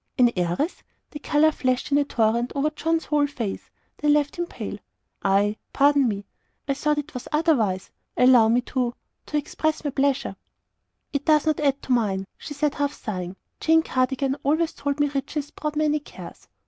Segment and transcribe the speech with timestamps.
[0.17, 0.81] "An heiress!"
[1.11, 4.79] The colour flashed in a torrent over John's whole face, then left him pale.
[5.23, 6.25] "I pardon me
[6.67, 7.91] I thought it was otherwise.
[8.17, 8.95] Allow me to
[9.27, 10.37] to express my pleasure"
[11.13, 13.35] "It does not add to mine," said she, half sighing.
[13.59, 16.47] "Jane Cardigan always told me riches brought many cares.